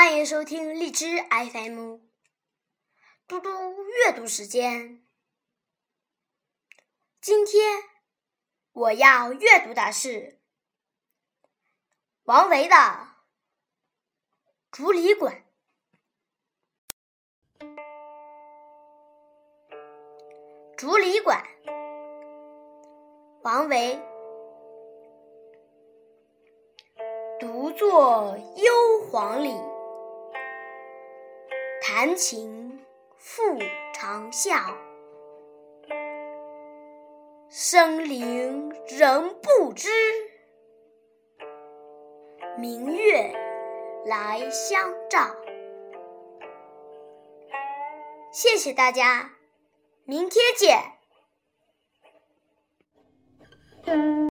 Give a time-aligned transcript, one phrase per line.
[0.00, 1.98] 欢迎收听荔枝 FM，
[3.28, 3.50] 嘟嘟
[3.84, 5.04] 阅读时间。
[7.20, 7.82] 今天
[8.72, 10.40] 我要阅读的是
[12.22, 12.74] 王维的
[14.70, 15.44] 《竹里馆》。
[20.78, 21.44] 《竹里馆》，
[23.42, 24.00] 王维。
[27.38, 28.72] 独坐幽
[29.10, 29.69] 篁里。
[31.92, 32.78] 弹琴
[33.18, 33.42] 复
[33.92, 34.76] 长啸，
[37.48, 39.88] 深林人不知，
[42.56, 43.34] 明月
[44.06, 45.34] 来相照。
[48.30, 49.32] 谢谢大家，
[50.04, 50.99] 明天见。